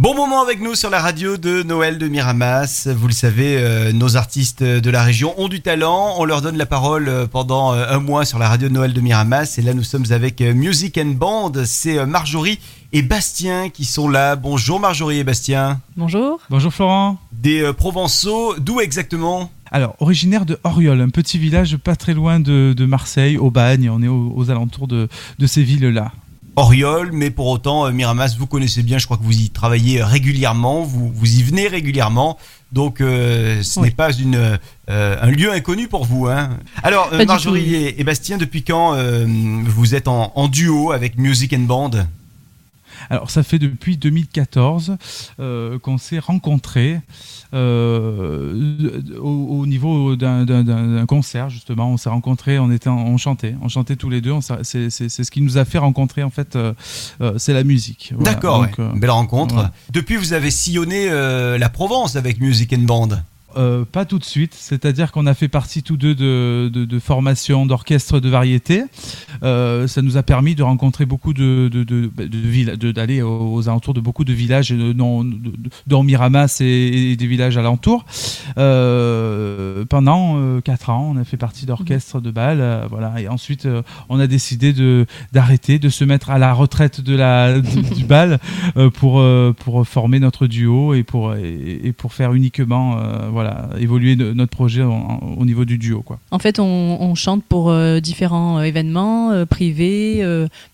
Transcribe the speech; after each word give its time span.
Bon 0.00 0.14
moment 0.14 0.40
avec 0.40 0.62
nous 0.62 0.74
sur 0.74 0.88
la 0.88 0.98
radio 0.98 1.36
de 1.36 1.62
Noël 1.62 1.98
de 1.98 2.08
Miramas. 2.08 2.88
Vous 2.90 3.06
le 3.06 3.12
savez, 3.12 3.58
euh, 3.58 3.92
nos 3.92 4.16
artistes 4.16 4.62
de 4.62 4.90
la 4.90 5.02
région 5.02 5.38
ont 5.38 5.48
du 5.48 5.60
talent. 5.60 6.14
On 6.16 6.24
leur 6.24 6.40
donne 6.40 6.56
la 6.56 6.64
parole 6.64 7.06
euh, 7.10 7.26
pendant 7.26 7.74
euh, 7.74 7.84
un 7.86 7.98
mois 7.98 8.24
sur 8.24 8.38
la 8.38 8.48
radio 8.48 8.68
de 8.68 8.72
Noël 8.72 8.94
de 8.94 9.00
Miramas. 9.02 9.56
Et 9.58 9.60
là, 9.60 9.74
nous 9.74 9.82
sommes 9.82 10.06
avec 10.08 10.40
Music 10.40 10.96
and 10.96 11.16
Band. 11.18 11.52
C'est 11.66 12.06
Marjorie 12.06 12.60
et 12.94 13.02
Bastien 13.02 13.68
qui 13.68 13.84
sont 13.84 14.08
là. 14.08 14.36
Bonjour 14.36 14.80
Marjorie 14.80 15.18
et 15.18 15.24
Bastien. 15.24 15.82
Bonjour. 15.98 16.40
Bonjour 16.48 16.72
Florent. 16.72 17.18
Des 17.32 17.70
Provençaux. 17.74 18.54
D'où 18.58 18.80
exactement? 18.80 19.50
Alors, 19.70 19.96
originaire 19.98 20.46
de 20.46 20.58
Oriol, 20.64 20.98
un 20.98 21.10
petit 21.10 21.36
village 21.36 21.76
pas 21.76 21.94
très 21.94 22.14
loin 22.14 22.40
de, 22.40 22.86
Marseille, 22.86 23.36
au 23.36 23.50
Bagne. 23.50 23.90
On 23.90 24.02
est 24.02 24.08
aux, 24.08 24.50
alentours 24.50 24.88
de 24.88 25.08
ces 25.46 25.62
villes-là. 25.62 26.10
Oriol, 26.56 27.10
mais 27.12 27.30
pour 27.30 27.46
autant, 27.46 27.86
euh, 27.86 27.92
Miramas, 27.92 28.34
vous 28.38 28.46
connaissez 28.46 28.82
bien, 28.82 28.98
je 28.98 29.06
crois 29.06 29.16
que 29.16 29.22
vous 29.22 29.38
y 29.38 29.50
travaillez 29.50 30.02
régulièrement, 30.02 30.82
vous, 30.82 31.10
vous 31.14 31.38
y 31.38 31.42
venez 31.42 31.68
régulièrement, 31.68 32.38
donc 32.72 33.00
euh, 33.00 33.62
ce 33.62 33.80
n'est 33.80 33.90
pas 33.90 34.12
une, 34.12 34.58
euh, 34.88 35.16
un 35.20 35.30
lieu 35.30 35.52
inconnu 35.52 35.88
pour 35.88 36.04
vous. 36.04 36.26
Hein. 36.26 36.50
Alors, 36.82 37.10
Marjorie 37.26 37.94
et, 37.96 38.04
Bastien, 38.04 38.36
depuis 38.36 38.62
quand 38.62 38.96
vous 39.64 39.94
êtes 39.94 40.08
en, 40.08 40.32
en, 40.34 40.48
duo 40.48 40.92
avec 40.92 41.18
Music 41.18 41.52
and 41.52 41.60
Band? 41.60 41.90
Alors 43.08 43.30
ça 43.30 43.42
fait 43.42 43.58
depuis 43.58 43.96
2014 43.96 44.96
euh, 45.38 45.78
qu'on 45.78 45.98
s'est 45.98 46.18
rencontrés 46.18 47.00
euh, 47.54 49.00
au, 49.20 49.66
niveau 49.66 50.16
d'un 50.16 51.06
concert 51.06 51.50
justement. 51.50 51.90
On 51.90 51.96
s'est 51.96 52.10
rencontrés, 52.10 52.58
on 52.58 52.70
était, 52.70 52.88
on 52.88 53.16
chantait, 53.16 53.54
on 53.62 53.68
chantait 53.68 53.96
tous 53.96 54.10
les 54.10 54.20
deux. 54.20 54.34
C'est 54.62 54.90
ce 54.90 55.30
qui 55.30 55.40
nous 55.40 55.58
a 55.58 55.64
fait 55.64 55.78
rencontrer 55.78 56.22
en 56.22 56.30
fait, 56.30 56.56
euh, 56.56 56.74
c'est 57.38 57.54
la 57.54 57.64
musique. 57.64 58.12
D'accord, 58.20 58.66
belle 58.94 59.10
rencontre. 59.10 59.70
Depuis, 59.92 60.16
vous 60.16 60.32
avez 60.32 60.50
sillonné 60.50 61.08
la 61.08 61.68
Provence 61.68 62.16
avec 62.16 62.40
Music 62.40 62.72
and 62.72 62.82
Band. 62.82 63.08
Euh, 63.56 63.84
pas 63.84 64.04
tout 64.04 64.18
de 64.18 64.24
suite, 64.24 64.54
c'est-à-dire 64.54 65.10
qu'on 65.10 65.26
a 65.26 65.34
fait 65.34 65.48
partie 65.48 65.82
tous 65.82 65.96
deux 65.96 66.14
de, 66.14 66.70
de, 66.72 66.98
formations 66.98 67.66
d'orchestre 67.66 68.20
de 68.20 68.28
variété. 68.28 68.84
Euh, 69.42 69.86
ça 69.88 70.02
nous 70.02 70.16
a 70.16 70.22
permis 70.22 70.54
de 70.54 70.62
rencontrer 70.62 71.04
beaucoup 71.04 71.32
de, 71.32 71.68
de 71.68 72.90
d'aller 72.92 73.22
aux, 73.22 73.68
alentours 73.68 73.94
de 73.94 74.00
beaucoup 74.00 74.24
de 74.24 74.32
villages, 74.32 74.72
dont 74.72 76.02
Miramas 76.02 76.58
et, 76.60 77.16
des 77.16 77.26
villages 77.26 77.56
alentours. 77.56 78.04
Euh, 78.56 79.84
pendant 79.86 80.60
quatre 80.60 80.90
ans, 80.90 81.12
on 81.14 81.16
a 81.16 81.24
fait 81.24 81.36
partie 81.36 81.66
d'orchestre 81.66 82.20
de 82.20 82.30
bal, 82.30 82.86
voilà. 82.90 83.20
Et 83.20 83.28
ensuite, 83.28 83.66
on 84.08 84.20
a 84.20 84.26
décidé 84.26 84.74
d'arrêter, 85.32 85.78
de 85.78 85.88
se 85.88 86.04
mettre 86.04 86.30
à 86.30 86.38
la 86.38 86.52
retraite 86.52 87.00
de 87.00 87.16
la 87.16 87.60
du 87.60 88.04
bal 88.04 88.38
pour 88.94 89.22
pour 89.56 89.86
former 89.86 90.20
notre 90.20 90.46
duo 90.46 90.94
et 90.94 91.02
pour 91.02 91.34
et, 91.34 91.92
pour 91.96 92.12
faire 92.12 92.32
uniquement 92.34 92.96
évoluer 93.78 94.16
notre 94.16 94.50
projet 94.50 94.82
au 94.82 95.44
niveau 95.44 95.64
du 95.64 95.78
duo. 95.78 96.02
Quoi. 96.02 96.18
En 96.30 96.38
fait, 96.38 96.58
on, 96.58 97.14
chante 97.14 97.44
pour 97.44 97.70
euh, 97.70 98.00
différents 98.00 98.58
euh, 98.58 98.62
événements 98.62 99.30
euh, 99.30 99.44
privés, 99.46 100.24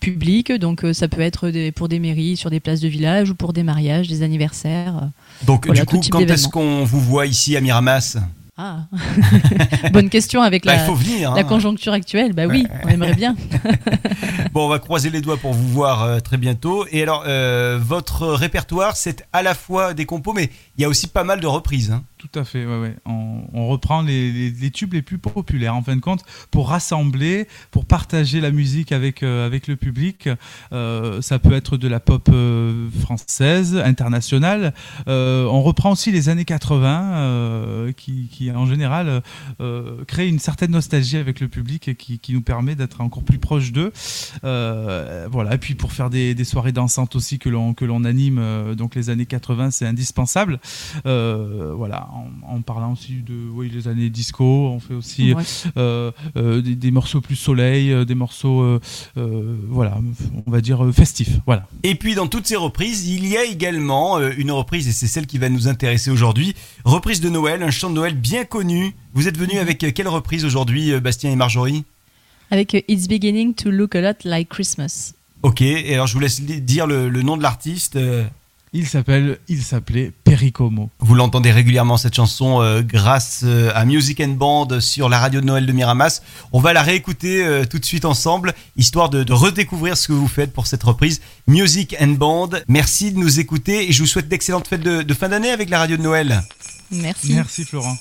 publics. 0.00 0.52
Donc, 0.52 0.84
ça 0.92 1.08
peut 1.08 1.20
être 1.20 1.50
pour 1.70 1.88
des 1.88 1.98
mairies, 1.98 2.36
sur 2.36 2.50
des 2.50 2.60
places 2.60 2.80
de 2.80 2.88
village 2.88 3.30
ou 3.30 3.34
pour 3.34 3.52
des 3.52 3.62
mariages, 3.62 4.08
des 4.08 4.22
anniversaires. 4.22 5.08
Donc, 5.44 5.70
du 5.70 5.84
coup, 5.84 6.00
quand 6.10 6.20
est-ce 6.20 6.48
qu'on 6.48 6.84
vous 6.84 7.00
voit 7.00 7.26
ici 7.26 7.56
à 7.56 7.60
Miramas? 7.60 8.18
Ah, 8.58 8.86
bonne 9.92 10.08
question 10.08 10.40
avec 10.40 10.64
bah, 10.64 10.76
la, 10.76 10.86
hein. 10.86 11.44
conjoncture 11.44 11.92
actuelle. 11.92 12.32
Bah 12.32 12.46
oui, 12.46 12.66
on 12.84 12.88
aimerait 12.88 13.14
bien. 13.14 13.36
bon, 14.52 14.64
on 14.66 14.68
va 14.68 14.78
croiser 14.78 15.10
les 15.10 15.20
doigts 15.20 15.36
pour 15.36 15.52
vous 15.52 15.68
voir 15.68 16.22
très 16.22 16.38
bientôt. 16.38 16.86
Et 16.90 17.02
alors, 17.02 17.24
votre 17.78 18.28
répertoire, 18.28 18.96
c'est 18.96 19.26
à 19.32 19.42
la 19.42 19.54
fois 19.54 19.92
des 19.92 20.06
compos, 20.06 20.32
mais 20.32 20.50
il 20.78 20.82
y 20.82 20.84
a 20.84 20.88
aussi 20.88 21.06
pas 21.06 21.24
mal 21.24 21.40
de 21.40 21.46
reprises. 21.46 21.90
Hein. 21.90 22.04
Tout 22.18 22.40
à 22.40 22.44
fait, 22.44 22.64
ouais, 22.64 22.78
ouais. 22.80 22.96
On, 23.04 23.68
reprend 23.68 24.00
les, 24.00 24.70
tubes 24.72 24.94
les 24.94 25.02
plus 25.02 25.18
populaires, 25.18 25.74
en 25.74 25.82
fin 25.82 25.96
de 25.96 26.00
compte, 26.00 26.22
pour 26.50 26.70
rassembler, 26.70 27.46
pour 27.70 27.84
partager 27.84 28.40
la 28.40 28.50
musique 28.50 28.90
avec, 28.90 29.22
euh, 29.22 29.46
avec 29.46 29.66
le 29.66 29.76
public. 29.76 30.28
Euh, 30.72 31.20
ça 31.20 31.38
peut 31.38 31.52
être 31.52 31.76
de 31.76 31.88
la 31.88 32.00
pop 32.00 32.28
euh, 32.32 32.88
française, 33.00 33.76
internationale. 33.76 34.72
on 35.06 35.62
reprend 35.62 35.92
aussi 35.92 36.10
les 36.10 36.28
années 36.28 36.44
80, 36.44 37.92
qui, 37.96 38.28
qui, 38.28 38.45
en 38.52 38.66
général 38.66 39.22
créent 40.06 40.28
une 40.28 40.38
certaine 40.38 40.72
nostalgie 40.72 41.16
avec 41.16 41.40
le 41.40 41.48
public 41.48 41.88
et 41.88 41.94
qui, 41.94 42.18
qui 42.18 42.32
nous 42.32 42.42
permet 42.42 42.74
d'être 42.74 43.00
encore 43.00 43.22
plus 43.22 43.38
proche 43.38 43.72
d'eux. 43.72 43.92
voilà, 44.42 45.54
et 45.54 45.58
puis 45.58 45.74
pour 45.74 45.92
faire 45.92 46.10
des, 46.10 46.34
des 46.34 46.44
soirées 46.44 46.72
dansantes 46.72 47.16
aussi 47.16 47.38
que 47.38 47.48
l'on 47.48 48.04
anime, 48.04 48.74
donc 48.76 48.94
les 48.94 49.10
années 49.10 49.26
80, 49.26 49.70
c'est 49.70 49.86
indispensable. 49.86 50.60
voilà, 51.04 52.08
en, 52.42 52.60
parlant 52.62 52.92
aussi 52.92 53.22
de 53.22 53.34
oui, 53.54 53.70
les 53.72 53.88
années 53.88 54.10
disco. 54.10 54.44
On 54.44 54.80
fait 54.80 54.94
aussi 54.94 55.34
euh, 55.76 56.10
euh, 56.36 56.60
des, 56.60 56.90
morceaux 56.90 57.20
plus 57.20 57.36
soleil, 57.36 57.92
euh, 57.92 58.04
des 58.04 58.14
morceaux, 58.14 58.80
voilà, 59.16 59.98
on 60.46 60.50
va 60.50 60.60
dire 60.60 60.84
festifs. 60.92 61.38
Voilà. 61.46 61.66
Et 61.82 61.94
puis 61.94 62.14
dans 62.14 62.26
toutes 62.26 62.46
ces 62.46 62.56
reprises, 62.56 63.08
il 63.08 63.26
y 63.26 63.36
a 63.36 63.44
également 63.44 64.18
une 64.20 64.50
reprise, 64.50 64.88
et 64.88 64.92
c'est 64.92 65.06
celle 65.06 65.26
qui 65.26 65.38
va 65.38 65.48
nous 65.48 65.68
intéresser 65.68 66.10
aujourd'hui, 66.10 66.54
reprise 66.84 67.20
de 67.20 67.28
Noël, 67.28 67.62
un 67.62 67.70
chant 67.70 67.90
de 67.90 67.94
Noël 67.94 68.14
bien 68.14 68.35
connu. 68.44 68.94
Vous 69.14 69.28
êtes 69.28 69.38
venu 69.38 69.58
avec 69.58 69.78
quelle 69.78 70.08
reprise 70.08 70.44
aujourd'hui, 70.44 70.98
Bastien 71.00 71.30
et 71.30 71.36
Marjorie? 71.36 71.84
Avec 72.50 72.84
It's 72.88 73.08
Beginning 73.08 73.54
to 73.54 73.70
Look 73.70 73.94
a 73.96 74.00
Lot 74.00 74.24
Like 74.24 74.48
Christmas. 74.48 75.12
Ok, 75.42 75.62
et 75.62 75.94
alors 75.94 76.06
je 76.06 76.14
vous 76.14 76.20
laisse 76.20 76.40
dire 76.40 76.86
le, 76.86 77.08
le 77.08 77.22
nom 77.22 77.36
de 77.36 77.42
l'artiste. 77.42 77.98
Il 78.72 78.86
s'appelle, 78.86 79.38
il 79.48 79.62
s'appelait 79.62 80.12
Pericomo. 80.24 80.90
Vous 80.98 81.14
l'entendez 81.14 81.50
régulièrement 81.50 81.96
cette 81.96 82.14
chanson 82.14 82.60
euh, 82.60 82.82
grâce 82.82 83.40
euh, 83.44 83.70
à 83.74 83.86
Music 83.86 84.20
and 84.20 84.34
Band 84.34 84.80
sur 84.80 85.08
la 85.08 85.18
radio 85.18 85.40
de 85.40 85.46
Noël 85.46 85.64
de 85.64 85.72
Miramas. 85.72 86.20
On 86.52 86.60
va 86.60 86.74
la 86.74 86.82
réécouter 86.82 87.42
euh, 87.42 87.64
tout 87.64 87.78
de 87.78 87.86
suite 87.86 88.04
ensemble, 88.04 88.54
histoire 88.76 89.08
de, 89.08 89.24
redécouvrir 89.32 89.96
ce 89.96 90.08
que 90.08 90.12
vous 90.12 90.28
faites 90.28 90.52
pour 90.52 90.66
cette 90.66 90.82
reprise 90.82 91.22
Music 91.46 91.96
and 92.00 92.16
Band. 92.18 92.50
Merci 92.68 93.12
de 93.12 93.18
nous 93.18 93.40
écouter 93.40 93.88
et 93.88 93.92
je 93.92 94.02
vous 94.02 94.08
souhaite 94.08 94.28
d'excellentes 94.28 94.68
fêtes 94.68 94.82
de, 94.82 95.00
de 95.00 95.14
fin 95.14 95.30
d'année 95.30 95.50
avec 95.50 95.70
la 95.70 95.78
radio 95.78 95.96
de 95.96 96.02
Noël. 96.02 96.42
Merci. 96.90 97.32
Merci 97.32 97.64
Florent. 97.64 97.96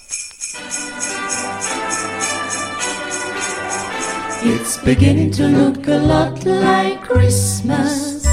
It's 4.48 4.78
beginning 4.78 5.32
to 5.32 5.48
look 5.48 5.88
a 5.88 5.98
lot 5.98 6.46
like 6.46 7.02
Christmas. 7.02 8.28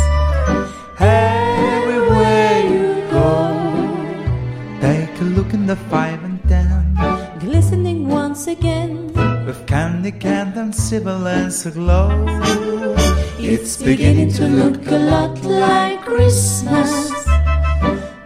Everywhere 1.00 2.60
you 2.74 3.00
go, 3.10 3.32
take 4.82 5.20
a 5.20 5.24
look 5.24 5.54
in 5.54 5.66
the 5.66 5.76
five 5.88 6.22
and 6.22 6.38
ten, 6.46 6.94
glistening 7.40 8.08
once 8.08 8.46
again 8.46 9.10
with 9.46 9.66
candy, 9.66 10.12
candle, 10.12 10.64
and 10.64 10.74
sibilance 10.74 11.64
aglow. 11.64 12.26
It's 13.38 13.82
beginning 13.82 14.32
to 14.32 14.46
look 14.48 14.86
a 14.88 14.98
lot 14.98 15.42
like 15.42 16.02
Christmas. 16.02 16.92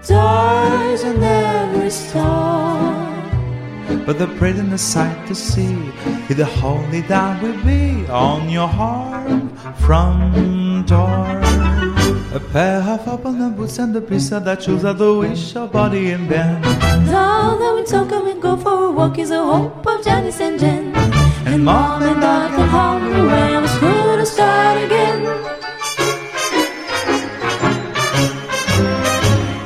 Toys 0.02 1.04
on 1.04 1.22
every 1.22 1.90
store. 1.90 2.35
But 4.06 4.20
the 4.20 4.28
prettiest 4.38 4.92
sight 4.92 5.26
to 5.26 5.34
see 5.34 5.74
is 6.30 6.36
the 6.36 6.44
holy 6.44 7.00
that 7.02 7.42
will 7.42 7.60
be 7.64 8.06
on 8.06 8.48
your 8.48 8.68
heart 8.68 9.50
from 9.80 10.84
door. 10.86 11.26
A 12.32 12.40
pair 12.52 12.82
of 12.82 13.08
open 13.08 13.54
boots 13.54 13.80
and 13.80 13.96
a 13.96 14.00
piece 14.00 14.30
of 14.30 14.44
that 14.44 14.60
choose 14.60 14.82
the 14.82 15.14
wish 15.14 15.56
of 15.56 15.72
body 15.72 16.12
and 16.12 16.28
bend. 16.28 16.62
Now 17.10 17.56
that 17.58 17.74
we 17.74 17.82
talk 17.82 18.12
and 18.12 18.24
we 18.24 18.40
go 18.40 18.56
for 18.56 18.86
a 18.86 18.90
walk 18.92 19.18
is 19.18 19.30
the 19.30 19.42
hope 19.42 19.84
of 19.84 20.04
Janice 20.04 20.40
and 20.40 20.60
Jen. 20.60 20.94
And 21.44 21.64
mom 21.64 22.02
and 22.04 22.20
dad 22.20 22.54
come 22.54 22.68
home 22.68 23.26
the 23.26 23.68
school 23.68 24.16
to 24.18 24.24
start 24.24 24.84
again. 24.84 25.20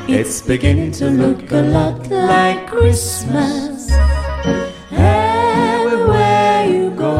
It's 0.09 0.41
beginning 0.41 0.93
to 0.93 1.11
look 1.11 1.51
a 1.51 1.61
lot 1.61 2.09
like 2.09 2.67
Christmas. 2.67 3.91
Everywhere 4.91 6.65
you 6.65 6.91
go. 6.91 7.15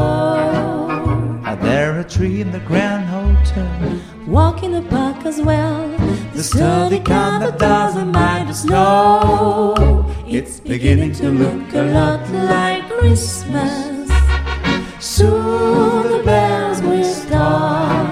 Are 1.46 1.56
there 1.56 2.00
a 2.00 2.04
tree 2.04 2.42
in 2.42 2.52
the 2.52 2.60
Grand 2.60 3.06
Hotel? 3.06 4.00
Walk 4.28 4.64
in 4.64 4.72
the 4.72 4.82
park 4.84 5.26
as 5.26 5.42
well. 5.42 5.90
The 6.34 6.44
sturdy 6.44 7.00
kind 7.00 7.44
that 7.44 7.60
doesn't 7.60 8.12
mind 8.12 8.50
the 8.50 8.54
snow. 8.54 10.06
It's 10.28 10.60
beginning 10.60 11.14
to 11.14 11.30
look 11.30 11.74
a 11.74 11.84
lot 11.84 12.30
like 12.32 12.90
Christmas. 12.90 14.10
Soon 15.00 16.04
the 16.12 16.22
bells 16.24 16.82
will 16.82 17.04
start. 17.04 18.08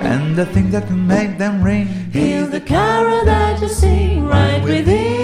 And 0.00 0.36
the 0.36 0.46
thing 0.46 0.70
that 0.70 0.86
can 0.86 1.06
make 1.06 1.36
them 1.36 1.62
ring 1.62 1.88
is 2.14 2.50
the 2.50 2.60
carol 2.60 3.24
that 3.24 3.60
you 3.60 3.68
sing 3.68 4.24
right 4.24 4.62
within 4.62 5.15